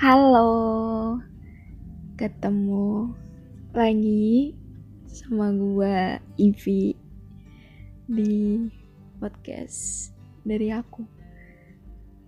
Halo, 0.00 1.20
ketemu 2.16 3.12
lagi 3.76 4.56
sama 5.04 5.52
gua 5.52 6.16
Ivi 6.40 6.96
di 8.08 8.64
podcast 9.20 10.08
dari 10.40 10.72
aku. 10.72 11.04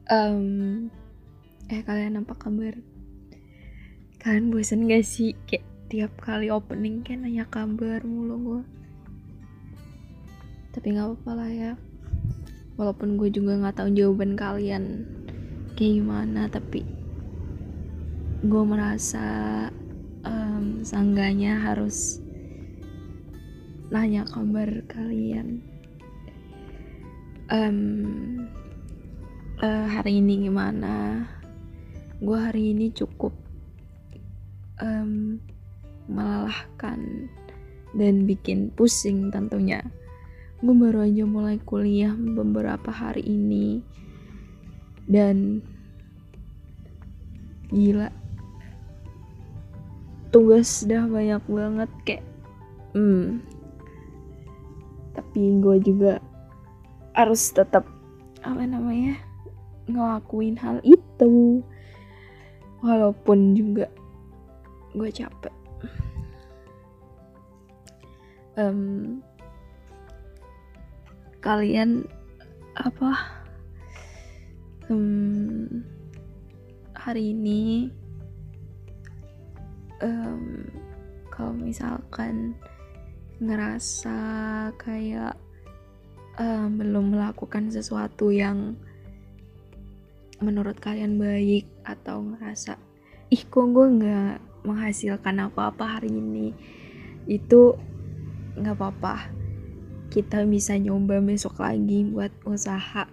Um, 0.04 0.92
eh 1.72 1.80
kalian 1.80 2.20
apa 2.20 2.36
kabar? 2.36 2.76
Kalian 4.20 4.52
bosan 4.52 4.84
gak 4.84 5.08
sih 5.08 5.32
kayak 5.48 5.64
tiap 5.88 6.12
kali 6.20 6.52
opening 6.52 7.00
kan 7.00 7.24
nanya 7.24 7.48
kabar 7.48 8.04
mulu 8.04 8.36
gua? 8.36 8.62
Tapi 10.76 10.92
nggak 10.92 11.08
apa-apa 11.08 11.30
lah 11.40 11.48
ya. 11.48 11.72
Walaupun 12.76 13.16
gue 13.16 13.32
juga 13.32 13.56
nggak 13.56 13.80
tahu 13.80 13.96
jawaban 13.96 14.36
kalian 14.36 15.08
kayak 15.72 16.04
gimana, 16.04 16.52
tapi 16.52 17.00
gue 18.42 18.64
merasa 18.66 19.22
um, 20.26 20.82
sangganya 20.82 21.62
harus 21.62 22.18
nanya 23.94 24.26
kabar 24.26 24.82
kalian. 24.90 25.62
Um, 27.46 28.50
uh, 29.62 29.86
hari 29.86 30.18
ini 30.18 30.50
gimana? 30.50 31.22
Gue 32.18 32.34
hari 32.34 32.74
ini 32.74 32.90
cukup 32.90 33.30
um, 34.82 35.38
melelahkan 36.10 37.30
dan 37.94 38.26
bikin 38.26 38.74
pusing 38.74 39.30
tentunya. 39.30 39.86
Gue 40.58 40.74
baru 40.74 41.06
aja 41.06 41.22
mulai 41.30 41.62
kuliah 41.62 42.10
beberapa 42.18 42.90
hari 42.90 43.22
ini. 43.22 43.86
Dan 45.06 45.62
gila 47.70 48.21
tugas 50.32 50.88
udah 50.88 51.04
banyak 51.12 51.42
banget 51.44 51.90
kayak 52.08 52.24
hmm. 52.96 53.44
Tapi 55.12 55.40
gue 55.60 55.76
juga 55.84 56.24
harus 57.12 57.52
tetap 57.52 57.84
apa 58.40 58.64
namanya 58.64 59.20
ngelakuin 59.84 60.56
hal 60.56 60.80
itu. 60.80 61.60
Walaupun 62.80 63.54
juga 63.54 63.92
gue 64.96 65.10
capek. 65.12 65.54
Um, 68.56 69.20
kalian 71.44 72.08
apa? 72.76 73.12
Um, 74.90 75.84
hari 76.92 77.32
ini 77.32 77.88
um, 80.02 80.66
kalau 81.32 81.54
misalkan 81.56 82.58
ngerasa 83.40 84.18
kayak 84.76 85.34
um, 86.36 86.78
belum 86.78 87.16
melakukan 87.16 87.72
sesuatu 87.72 88.30
yang 88.30 88.76
menurut 90.42 90.78
kalian 90.82 91.16
baik 91.16 91.70
atau 91.86 92.22
ngerasa 92.22 92.74
ih 93.32 93.42
kok 93.48 93.64
gue 93.72 93.86
nggak 93.88 94.36
menghasilkan 94.68 95.50
apa-apa 95.50 95.98
hari 95.98 96.12
ini? 96.12 96.54
Itu 97.26 97.80
nggak 98.58 98.76
apa-apa. 98.78 99.16
Kita 100.12 100.44
bisa 100.44 100.76
nyoba 100.76 101.24
besok 101.24 101.64
lagi 101.64 102.04
buat 102.04 102.30
usaha 102.44 103.08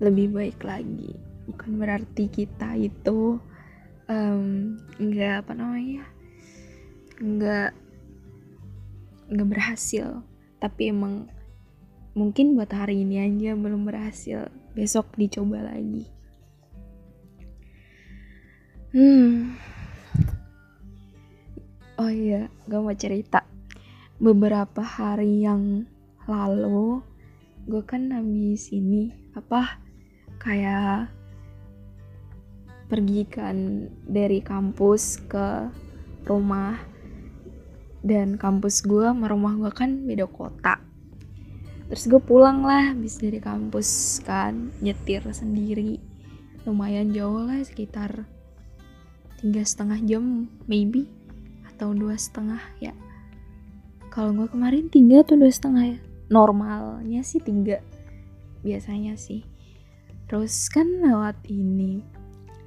lebih 0.00 0.32
baik 0.34 0.58
lagi. 0.64 1.12
Bukan 1.46 1.76
berarti 1.76 2.32
kita 2.32 2.74
itu 2.80 3.36
nggak 4.98 5.32
um, 5.36 5.40
apa 5.42 5.52
namanya 5.56 6.04
nggak 7.22 7.70
nggak 9.32 9.48
berhasil. 9.48 10.20
Tapi 10.58 10.92
emang 10.92 11.30
mungkin 12.12 12.54
buat 12.54 12.70
hari 12.70 13.02
ini 13.06 13.22
aja 13.22 13.56
belum 13.56 13.88
berhasil. 13.88 14.52
Besok 14.76 15.16
dicoba 15.16 15.64
lagi. 15.64 16.08
Hmm. 18.92 19.56
Oh 21.96 22.12
iya 22.12 22.52
gue 22.68 22.80
mau 22.80 22.92
cerita. 22.92 23.46
Beberapa 24.20 24.84
hari 24.84 25.46
yang 25.46 25.88
lalu 26.28 27.00
gue 27.66 27.82
kan 27.86 28.10
habis 28.10 28.74
ini 28.74 29.14
apa 29.38 29.78
kayak 30.42 31.08
pergi 32.92 33.24
kan 33.24 33.88
dari 34.04 34.44
kampus 34.44 35.24
ke 35.24 35.72
rumah. 36.28 36.76
Dan 38.04 38.36
kampus 38.36 38.84
gue 38.84 39.08
sama 39.08 39.32
rumah 39.32 39.56
gue 39.56 39.72
kan 39.72 40.04
beda 40.04 40.28
kota. 40.28 40.76
Terus 41.88 42.04
gue 42.04 42.20
pulang 42.20 42.60
lah 42.60 42.92
habis 42.92 43.16
dari 43.16 43.40
kampus 43.40 44.20
kan 44.20 44.68
nyetir 44.84 45.24
sendiri. 45.32 45.96
Lumayan 46.68 47.16
jauh 47.16 47.48
lah 47.48 47.64
sekitar 47.64 48.28
tiga 49.40 49.62
setengah 49.64 49.98
jam 50.04 50.52
maybe 50.68 51.08
atau 51.64 51.96
dua 51.96 52.20
setengah 52.20 52.60
ya. 52.82 52.92
Kalau 54.12 54.36
gue 54.36 54.50
kemarin 54.52 54.92
tiga 54.92 55.24
atau 55.24 55.40
dua 55.40 55.48
setengah 55.48 55.96
ya? 55.96 55.98
Normalnya 56.28 57.24
sih 57.24 57.40
tiga 57.40 57.80
biasanya 58.66 59.16
sih. 59.16 59.46
Terus 60.26 60.68
kan 60.68 61.06
lewat 61.06 61.44
ini 61.48 62.11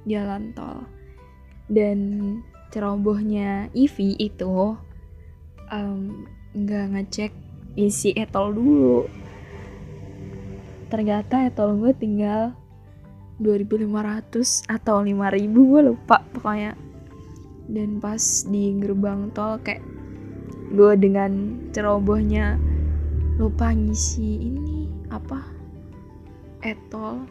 jalan 0.06 0.54
tol. 0.54 0.86
Dan 1.66 1.98
cerobohnya 2.70 3.68
Ivi 3.74 4.14
itu 4.16 4.78
nggak 6.54 6.86
um, 6.86 6.92
ngecek 6.94 7.32
isi 7.76 8.14
etol 8.16 8.54
dulu. 8.54 9.04
Ternyata 10.86 11.50
etol 11.50 11.76
gue 11.82 11.92
tinggal 11.92 12.54
2500 13.42 14.70
atau 14.70 15.02
5000 15.02 15.12
gue 15.52 15.80
lupa 15.82 16.22
pokoknya. 16.32 16.72
Dan 17.66 17.98
pas 17.98 18.22
di 18.46 18.78
gerbang 18.78 19.34
tol 19.34 19.58
kayak 19.60 19.82
gue 20.70 20.92
dengan 20.98 21.62
cerobohnya 21.74 22.58
lupa 23.36 23.74
ngisi 23.74 24.48
ini 24.48 24.88
apa 25.12 25.44
etol 26.64 27.28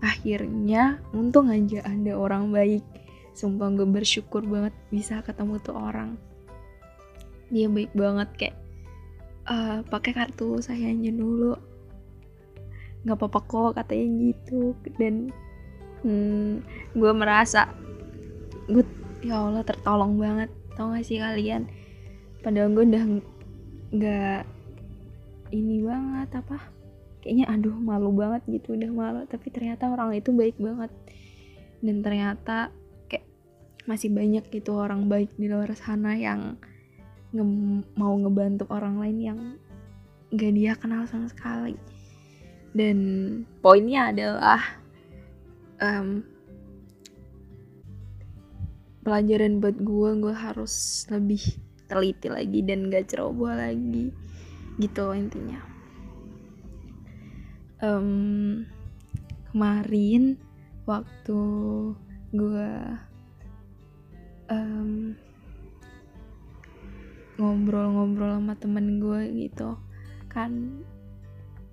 akhirnya 0.00 1.00
untung 1.12 1.52
aja 1.52 1.84
ada 1.84 2.12
orang 2.16 2.52
baik. 2.52 2.84
Sumpah 3.36 3.72
gue 3.72 3.86
bersyukur 3.86 4.42
banget 4.44 4.74
bisa 4.88 5.20
ketemu 5.24 5.60
tuh 5.60 5.76
orang. 5.76 6.16
Dia 7.52 7.68
baik 7.68 7.92
banget 7.94 8.28
kayak 8.36 8.56
uh, 9.48 9.80
pakai 9.86 10.12
kartu 10.16 10.60
sayanya 10.60 11.12
dulu. 11.12 11.56
Nggak 13.04 13.16
apa-apa 13.16 13.40
kok 13.44 13.70
katanya 13.80 14.06
gitu. 14.32 14.76
Dan 14.96 15.32
hmm, 16.04 16.64
gue 16.96 17.12
merasa 17.12 17.70
gue 18.68 18.84
ya 19.24 19.40
Allah 19.46 19.64
tertolong 19.64 20.16
banget. 20.16 20.50
Tau 20.76 20.96
gak 20.96 21.04
sih 21.04 21.20
kalian? 21.20 21.68
Padahal 22.40 22.72
gue 22.72 22.84
udah 22.88 23.04
nggak 23.90 24.42
ini 25.50 25.82
banget 25.82 26.30
apa 26.38 26.79
kayaknya 27.20 27.46
aduh 27.52 27.76
malu 27.76 28.10
banget 28.12 28.42
gitu 28.48 28.74
udah 28.74 28.90
malu. 28.90 29.20
Tapi 29.28 29.46
ternyata 29.52 29.92
orang 29.92 30.16
itu 30.16 30.32
baik 30.32 30.56
banget. 30.56 30.90
Dan 31.84 32.00
ternyata 32.00 32.72
kayak 33.06 33.28
masih 33.84 34.12
banyak 34.12 34.44
gitu 34.48 34.76
orang 34.76 35.06
baik 35.06 35.32
di 35.36 35.48
luar 35.48 35.72
sana 35.76 36.16
yang 36.16 36.56
nge 37.30 37.44
mau 37.94 38.16
ngebantu 38.18 38.66
orang 38.72 38.98
lain 38.98 39.18
yang 39.20 39.40
gak 40.34 40.52
dia 40.56 40.72
kenal 40.74 41.04
sama 41.06 41.28
sekali. 41.28 41.76
Dan 42.72 42.98
poinnya 43.60 44.10
adalah 44.10 44.60
um, 45.82 46.22
pelajaran 49.04 49.58
buat 49.58 49.76
gue 49.76 50.10
gue 50.22 50.34
harus 50.34 51.04
lebih 51.10 51.42
teliti 51.90 52.30
lagi 52.30 52.60
dan 52.64 52.88
gak 52.88 53.12
ceroboh 53.12 53.52
lagi. 53.52 54.14
Gitu 54.80 55.04
intinya 55.12 55.79
um, 57.84 58.64
kemarin 59.50 60.36
waktu 60.86 61.40
gue 62.30 62.72
um, 64.52 65.16
ngobrol-ngobrol 67.40 68.36
sama 68.36 68.54
temen 68.60 69.00
gue 69.00 69.48
gitu 69.48 69.74
kan 70.28 70.84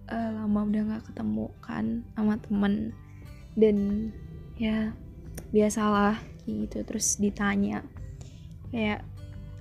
uh, 0.10 0.30
lama 0.34 0.66
udah 0.66 0.82
nggak 0.88 1.06
ketemu 1.12 1.46
kan 1.62 1.86
sama 2.16 2.40
temen. 2.42 2.96
Dan 3.58 4.10
ya 4.58 4.94
biasalah 5.50 6.18
gitu 6.46 6.82
terus 6.86 7.18
ditanya 7.18 7.84
kayak 8.72 9.04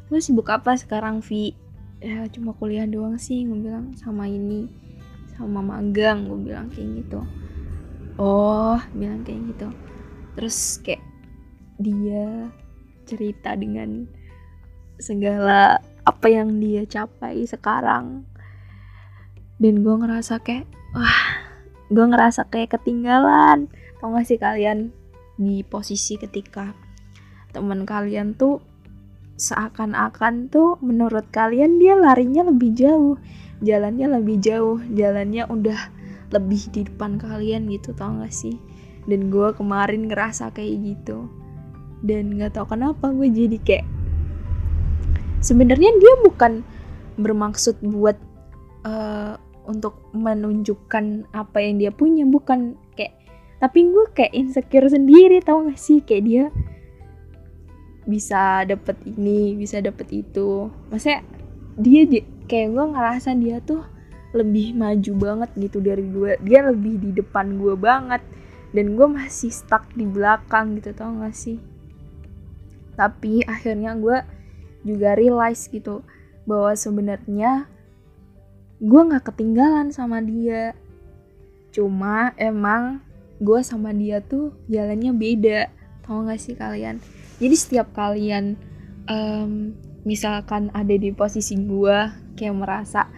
lu 0.08 0.22
sibuk 0.22 0.48
apa 0.52 0.78
sekarang 0.78 1.20
Vi? 1.24 1.56
Ya 1.98 2.28
cuma 2.28 2.52
kuliah 2.54 2.84
doang 2.84 3.16
sih 3.16 3.48
gue 3.48 3.56
bilang 3.56 3.96
sama 3.96 4.28
ini 4.28 4.85
sama 5.36 5.60
magang 5.60 6.26
gue 6.26 6.50
bilang 6.52 6.72
kayak 6.72 7.04
gitu. 7.04 7.20
Oh 8.16 8.80
bilang 8.96 9.22
kayak 9.22 9.52
gitu. 9.52 9.68
Terus 10.36 10.58
kayak 10.80 11.04
dia 11.76 12.48
cerita 13.04 13.52
dengan 13.54 14.08
segala 14.96 15.80
apa 16.08 16.26
yang 16.32 16.56
dia 16.56 16.88
capai 16.88 17.44
sekarang. 17.44 18.24
Dan 19.60 19.84
gue 19.84 19.94
ngerasa 20.00 20.40
kayak 20.40 20.64
wah 20.96 21.44
gue 21.92 22.04
ngerasa 22.08 22.48
kayak 22.48 22.80
ketinggalan. 22.80 23.68
Tau 24.00 24.12
gak 24.12 24.28
sih 24.28 24.40
kalian 24.40 24.92
di 25.36 25.60
posisi 25.60 26.16
ketika 26.16 26.72
teman 27.52 27.84
kalian 27.84 28.36
tuh 28.36 28.60
seakan-akan 29.36 30.48
tuh 30.48 30.80
menurut 30.80 31.28
kalian 31.28 31.76
dia 31.76 31.92
larinya 31.92 32.48
lebih 32.48 32.72
jauh 32.72 33.16
jalannya 33.64 34.20
lebih 34.20 34.36
jauh 34.42 34.78
jalannya 34.92 35.48
udah 35.48 35.80
lebih 36.34 36.68
di 36.74 36.84
depan 36.84 37.16
kalian 37.16 37.70
gitu 37.70 37.94
tau 37.94 38.18
gak 38.20 38.34
sih? 38.34 38.58
Dan 39.06 39.30
gue 39.30 39.54
kemarin 39.54 40.10
ngerasa 40.10 40.50
kayak 40.50 40.74
gitu. 40.82 41.30
Dan 42.02 42.36
nggak 42.36 42.58
tau 42.58 42.66
kenapa 42.66 43.08
gue 43.14 43.30
jadi 43.30 43.58
kayak 43.62 43.86
sebenarnya 45.40 45.94
dia 45.96 46.14
bukan 46.26 46.66
bermaksud 47.16 47.78
buat 47.80 48.18
uh, 48.84 49.38
untuk 49.66 49.98
menunjukkan 50.12 51.30
apa 51.32 51.58
yang 51.58 51.80
dia 51.80 51.90
punya 51.90 52.22
bukan 52.26 52.78
kayak 52.94 53.16
tapi 53.56 53.88
gue 53.88 54.06
kayak 54.12 54.36
insecure 54.36 54.86
sendiri 54.90 55.40
tau 55.40 55.64
gak 55.64 55.80
sih? 55.80 56.04
Kayak 56.04 56.24
dia 56.26 56.44
bisa 58.06 58.62
dapet 58.68 58.96
ini 59.06 59.56
bisa 59.56 59.80
dapet 59.80 60.06
itu. 60.12 60.68
Maksudnya 60.92 61.24
dia 61.80 62.02
kayak 62.46 62.74
gue 62.74 62.84
ngerasa 62.94 63.30
dia 63.38 63.58
tuh 63.62 63.82
lebih 64.34 64.74
maju 64.74 65.12
banget 65.16 65.50
gitu 65.58 65.78
dari 65.80 66.04
gue 66.06 66.36
dia 66.44 66.66
lebih 66.66 66.98
di 66.98 67.10
depan 67.14 67.58
gue 67.58 67.74
banget. 67.74 68.22
Dan 68.74 68.92
gue 68.92 69.08
masih 69.08 69.48
stuck 69.48 69.88
di 69.96 70.04
belakang 70.04 70.76
gitu 70.76 70.92
tau 70.92 71.08
gak 71.22 71.32
sih? 71.32 71.56
Tapi 72.92 73.40
akhirnya 73.46 73.96
gue 73.96 74.20
juga 74.84 75.16
realize 75.16 75.64
gitu 75.70 76.04
bahwa 76.44 76.76
sebenarnya 76.76 77.66
gue 78.76 79.00
nggak 79.00 79.32
ketinggalan 79.32 79.88
sama 79.94 80.20
dia. 80.20 80.76
Cuma 81.72 82.36
emang 82.36 83.00
gue 83.40 83.60
sama 83.64 83.96
dia 83.96 84.20
tuh 84.20 84.52
jalannya 84.68 85.12
beda 85.16 85.72
tau 86.04 86.28
gak 86.28 86.40
sih 86.42 86.52
kalian? 86.52 87.00
Jadi 87.40 87.56
setiap 87.56 87.96
kalian 87.96 88.60
um, 89.08 89.72
misalkan 90.04 90.68
ada 90.76 90.92
di 90.92 91.16
posisi 91.16 91.56
gue 91.56 92.25
kayak 92.36 92.54
merasa 92.54 93.08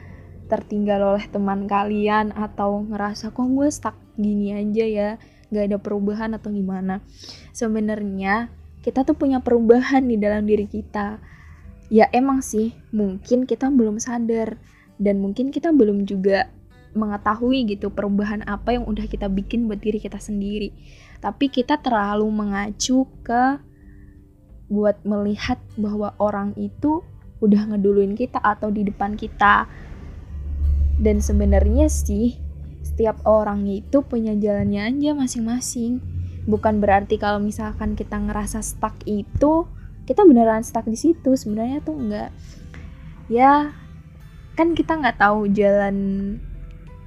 tertinggal 0.48 1.14
oleh 1.14 1.26
teman 1.28 1.68
kalian 1.68 2.32
atau 2.32 2.80
ngerasa 2.88 3.36
kok 3.36 3.48
gue 3.52 3.68
stuck 3.68 3.96
gini 4.16 4.56
aja 4.56 4.84
ya? 4.88 5.10
Gak 5.52 5.64
ada 5.68 5.78
perubahan 5.80 6.32
atau 6.36 6.48
gimana? 6.48 7.04
Sebenarnya 7.52 8.48
kita 8.80 9.04
tuh 9.04 9.18
punya 9.18 9.44
perubahan 9.44 10.06
di 10.08 10.16
dalam 10.16 10.48
diri 10.48 10.64
kita. 10.64 11.20
Ya 11.92 12.08
emang 12.12 12.40
sih 12.40 12.72
mungkin 12.92 13.44
kita 13.44 13.68
belum 13.68 14.00
sadar 14.00 14.56
dan 15.00 15.20
mungkin 15.20 15.52
kita 15.52 15.72
belum 15.72 16.04
juga 16.04 16.48
mengetahui 16.96 17.76
gitu 17.76 17.92
perubahan 17.92 18.44
apa 18.48 18.76
yang 18.76 18.88
udah 18.88 19.04
kita 19.04 19.28
bikin 19.28 19.68
buat 19.68 19.80
diri 19.80 20.00
kita 20.00 20.16
sendiri. 20.16 20.72
Tapi 21.20 21.50
kita 21.52 21.80
terlalu 21.80 22.28
mengacu 22.28 23.08
ke 23.24 23.60
buat 24.68 25.00
melihat 25.04 25.56
bahwa 25.80 26.12
orang 26.20 26.52
itu 26.60 27.00
udah 27.38 27.74
ngeduluin 27.74 28.18
kita 28.18 28.42
atau 28.42 28.70
di 28.70 28.86
depan 28.86 29.14
kita. 29.14 29.66
Dan 30.98 31.22
sebenarnya 31.22 31.86
sih 31.86 32.34
setiap 32.82 33.22
orang 33.22 33.66
itu 33.70 34.02
punya 34.02 34.34
jalannya 34.34 34.90
aja 34.90 35.10
masing-masing. 35.14 36.02
Bukan 36.48 36.82
berarti 36.82 37.20
kalau 37.20 37.38
misalkan 37.38 37.94
kita 37.94 38.18
ngerasa 38.18 38.64
stuck 38.64 38.98
itu 39.06 39.68
kita 40.08 40.24
beneran 40.26 40.66
stuck 40.66 40.88
di 40.88 40.98
situ. 40.98 41.38
Sebenarnya 41.38 41.78
tuh 41.84 41.94
enggak. 41.94 42.30
Ya 43.30 43.70
kan 44.58 44.74
kita 44.74 44.98
nggak 44.98 45.22
tahu 45.22 45.46
jalan 45.54 45.96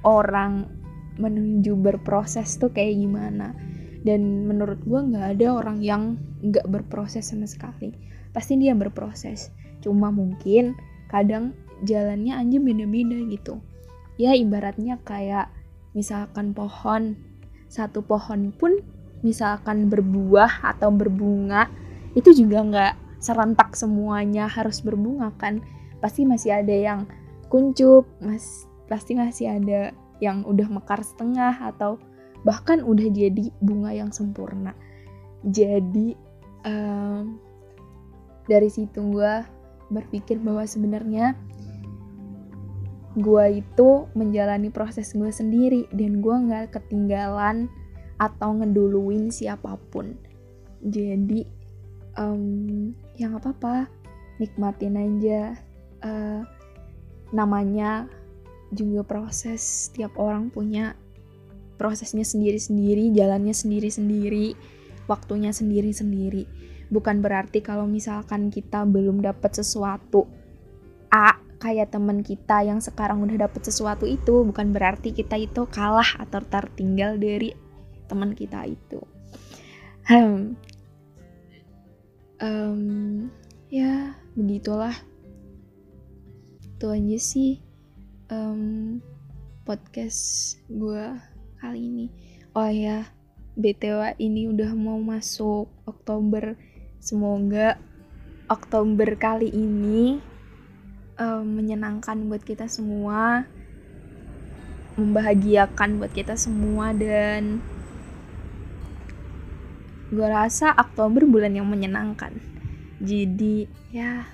orang 0.00 0.72
menuju 1.20 1.76
berproses 1.76 2.56
tuh 2.56 2.72
kayak 2.72 2.96
gimana. 2.96 3.52
Dan 4.02 4.48
menurut 4.48 4.80
gue 4.82 4.98
nggak 4.98 5.36
ada 5.36 5.46
orang 5.52 5.84
yang 5.84 6.16
nggak 6.40 6.64
berproses 6.72 7.28
sama 7.28 7.44
sekali. 7.44 7.92
Pasti 8.32 8.56
dia 8.56 8.72
berproses 8.72 9.52
cuma 9.82 10.14
mungkin 10.14 10.78
kadang 11.10 11.52
jalannya 11.82 12.38
aja 12.38 12.58
beda-beda 12.62 13.18
gitu. 13.28 13.58
Ya 14.16 14.32
ibaratnya 14.38 15.02
kayak 15.02 15.50
misalkan 15.92 16.54
pohon 16.54 17.18
satu 17.66 18.04
pohon 18.04 18.54
pun 18.54 18.80
misalkan 19.20 19.90
berbuah 19.90 20.62
atau 20.62 20.88
berbunga 20.92 21.68
itu 22.12 22.32
juga 22.32 22.58
nggak 22.62 22.94
serentak 23.22 23.74
semuanya 23.74 24.46
harus 24.46 24.80
berbunga 24.80 25.34
kan. 25.36 25.60
Pasti 25.98 26.26
masih 26.26 26.62
ada 26.62 26.74
yang 26.74 27.06
kuncup 27.50 28.08
mas 28.22 28.64
pasti 28.88 29.16
masih 29.16 29.48
ada 29.48 29.92
yang 30.22 30.46
udah 30.46 30.68
mekar 30.70 31.02
setengah 31.02 31.58
atau 31.58 31.98
bahkan 32.46 32.82
udah 32.82 33.08
jadi 33.10 33.50
bunga 33.58 33.90
yang 33.94 34.10
sempurna. 34.14 34.74
Jadi 35.42 36.14
um, 36.66 37.38
dari 38.46 38.70
situ 38.70 38.98
gue 38.98 39.34
berpikir 39.92 40.40
bahwa 40.40 40.64
sebenarnya 40.64 41.36
gue 43.12 43.60
itu 43.60 44.08
menjalani 44.16 44.72
proses 44.72 45.12
gue 45.12 45.28
sendiri 45.28 45.84
dan 45.92 46.24
gue 46.24 46.32
nggak 46.32 46.72
ketinggalan 46.72 47.68
atau 48.16 48.56
ngeduluin 48.56 49.28
siapa 49.28 49.76
pun. 49.92 50.16
Jadi 50.80 51.44
um, 52.16 52.90
ya 53.20 53.28
apa-apa 53.36 53.86
nikmatin 54.40 54.96
aja. 54.96 55.54
Uh, 56.02 56.42
namanya 57.32 58.10
juga 58.72 59.04
proses 59.04 59.88
setiap 59.88 60.16
orang 60.20 60.52
punya 60.52 60.96
prosesnya 61.80 62.22
sendiri-sendiri 62.22 63.12
jalannya 63.12 63.52
sendiri-sendiri 63.52 64.54
waktunya 65.08 65.50
sendiri-sendiri 65.50 66.44
bukan 66.92 67.24
berarti 67.24 67.64
kalau 67.64 67.88
misalkan 67.88 68.52
kita 68.52 68.84
belum 68.84 69.24
dapat 69.24 69.56
sesuatu 69.56 70.28
A 71.08 71.40
kayak 71.56 71.96
teman 71.96 72.20
kita 72.20 72.60
yang 72.66 72.84
sekarang 72.84 73.24
udah 73.24 73.48
dapat 73.48 73.64
sesuatu 73.64 74.04
itu 74.04 74.44
bukan 74.44 74.76
berarti 74.76 75.16
kita 75.16 75.40
itu 75.40 75.64
kalah 75.72 76.20
atau 76.20 76.44
tertinggal 76.44 77.16
dari 77.16 77.56
teman 78.10 78.36
kita 78.36 78.68
itu. 78.68 79.00
Hmm, 80.04 80.58
um, 82.42 82.82
ya 83.70 84.18
begitulah. 84.34 84.96
Itu 86.60 86.90
aja 86.90 87.18
sih 87.22 87.62
um, 88.26 88.98
podcast 89.62 90.58
gue 90.66 91.14
kali 91.62 91.80
ini. 91.86 92.06
Oh 92.52 92.68
ya 92.68 93.06
btw 93.52 94.16
ini 94.16 94.48
udah 94.48 94.72
mau 94.72 94.96
masuk 94.98 95.68
Oktober 95.84 96.56
semoga 97.02 97.82
Oktober 98.46 99.18
kali 99.18 99.50
ini 99.50 100.22
um, 101.18 101.58
menyenangkan 101.58 102.30
buat 102.30 102.46
kita 102.46 102.70
semua 102.70 103.42
membahagiakan 104.94 105.98
buat 105.98 106.12
kita 106.12 106.36
semua 106.36 106.92
dan 106.92 107.58
gue 110.12 110.28
rasa 110.28 110.76
Oktober 110.76 111.24
bulan 111.24 111.56
yang 111.56 111.64
menyenangkan. 111.64 112.36
Jadi 113.00 113.64
ya 113.88 114.28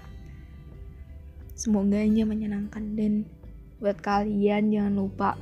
semoga 1.55 2.03
aja 2.03 2.27
menyenangkan. 2.27 2.83
Dan 2.99 3.31
buat 3.79 4.03
kalian 4.03 4.75
jangan 4.75 4.95
lupa 4.99 5.39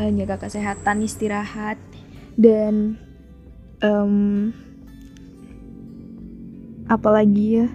uh, 0.00 0.10
jaga 0.16 0.40
kesehatan 0.40 1.04
istirahat 1.04 1.76
dan 2.40 2.96
um, 3.82 4.50
apalagi 6.88 7.62
ya 7.62 7.66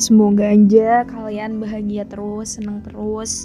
semoga 0.00 0.48
aja 0.48 1.04
kalian 1.04 1.60
bahagia 1.60 2.08
terus 2.08 2.56
senang 2.56 2.80
terus 2.80 3.44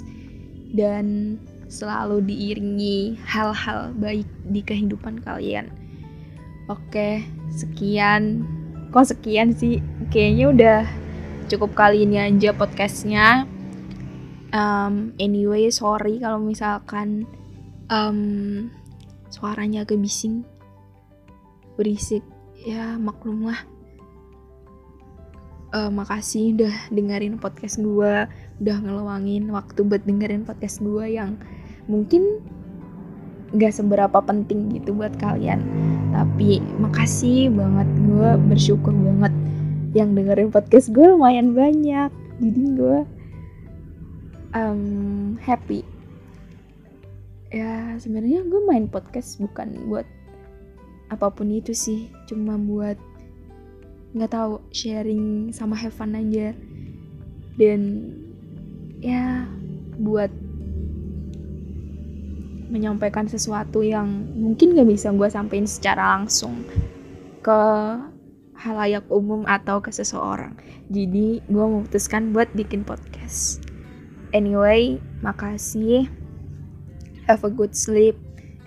dan 0.72 1.36
selalu 1.66 2.22
diiringi 2.22 3.18
hal-hal 3.26 3.90
baik 3.98 4.26
di 4.46 4.62
kehidupan 4.62 5.20
kalian. 5.22 5.70
Oke, 6.70 7.22
sekian. 7.50 8.46
Kok 8.94 9.06
sekian 9.06 9.54
sih? 9.54 9.82
Kayaknya 10.10 10.44
udah 10.50 10.80
cukup 11.50 11.74
kali 11.74 12.06
ini 12.06 12.18
aja 12.22 12.54
podcastnya. 12.54 13.46
Um, 14.54 15.14
anyway, 15.18 15.68
sorry 15.74 16.22
kalau 16.22 16.38
misalkan 16.38 17.26
um, 17.90 18.70
suaranya 19.30 19.82
agak 19.82 19.98
bising, 19.98 20.46
berisik. 21.76 22.24
Ya 22.66 22.96
maklum 22.98 23.46
lah. 23.46 23.60
Uh, 25.76 25.92
makasih 25.92 26.56
udah 26.56 26.74
dengerin 26.88 27.36
podcast 27.36 27.76
gue, 27.78 28.14
udah 28.64 28.76
ngeluangin 28.80 29.52
waktu 29.52 29.84
buat 29.84 30.02
dengerin 30.08 30.48
podcast 30.48 30.80
gue 30.80 31.20
yang 31.20 31.36
mungkin 31.86 32.40
gak 33.54 33.78
seberapa 33.78 34.18
penting 34.24 34.74
gitu 34.74 34.90
buat 34.96 35.14
kalian 35.22 35.62
tapi 36.10 36.58
makasih 36.80 37.52
banget 37.54 37.88
gue 38.02 38.30
bersyukur 38.50 38.90
banget 38.90 39.32
yang 39.94 40.12
dengerin 40.16 40.50
podcast 40.50 40.90
gue 40.90 41.06
lumayan 41.06 41.54
banyak 41.54 42.10
jadi 42.42 42.62
gue 42.74 42.98
um, 44.56 44.82
happy 45.38 45.86
ya 47.54 47.94
sebenarnya 48.02 48.42
gue 48.44 48.60
main 48.66 48.90
podcast 48.90 49.38
bukan 49.38 49.76
buat 49.86 50.04
apa 51.06 51.30
pun 51.30 51.50
itu 51.54 51.70
sih 51.70 52.10
cuma 52.26 52.58
buat 52.58 52.98
nggak 54.16 54.32
tahu 54.32 54.64
sharing 54.72 55.52
sama 55.52 55.76
have 55.76 55.92
fun 55.92 56.16
aja. 56.16 56.56
Dan 57.56 58.12
ya 59.00 59.44
buat 59.96 60.28
menyampaikan 62.66 63.30
sesuatu 63.30 63.80
yang 63.80 64.26
mungkin 64.34 64.74
gak 64.74 64.90
bisa 64.90 65.14
gue 65.14 65.28
sampaikan 65.30 65.70
secara 65.70 66.18
langsung 66.18 66.66
ke 67.40 67.60
halayak 68.58 69.06
umum 69.06 69.46
atau 69.46 69.78
ke 69.78 69.94
seseorang. 69.94 70.58
Jadi 70.90 71.40
gue 71.46 71.64
memutuskan 71.64 72.34
buat 72.34 72.50
bikin 72.58 72.82
podcast. 72.82 73.62
Anyway 74.34 74.98
makasih. 75.22 76.10
Have 77.30 77.42
a 77.42 77.50
good 77.50 77.74
sleep 77.74 78.14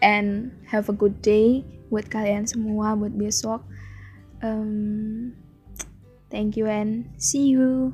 and 0.04 0.52
have 0.68 0.92
a 0.92 0.96
good 0.96 1.16
day 1.24 1.64
buat 1.90 2.08
kalian 2.08 2.46
semua 2.46 2.96
buat 2.96 3.14
besok. 3.14 3.66
Um, 4.40 5.36
thank 6.32 6.56
you 6.56 6.70
and 6.70 7.10
see 7.20 7.52
you 7.52 7.92